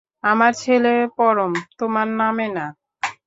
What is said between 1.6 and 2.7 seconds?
তোমার নামে না।